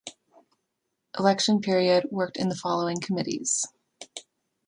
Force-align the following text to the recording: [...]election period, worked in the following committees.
[...]election 1.19 1.59
period, 1.61 2.07
worked 2.09 2.35
in 2.35 2.49
the 2.49 2.55
following 2.55 2.99
committees. 2.99 3.67